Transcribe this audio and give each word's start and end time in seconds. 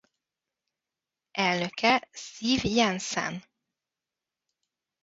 Elnöke 1.37 2.01
Siv 2.11 2.63
Jensen. 2.63 3.43